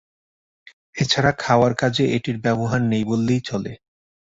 [0.95, 3.73] এছাড়া খাওয়ার কাজে এটির ব্যবহার নেই বললেই চলে।